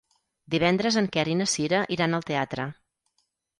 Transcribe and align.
Divendres 0.53 0.97
en 1.01 1.09
Quer 1.17 1.27
i 1.33 1.37
na 1.43 1.47
Cira 1.53 1.83
iran 1.99 2.19
al 2.21 2.27
teatre. 2.33 2.69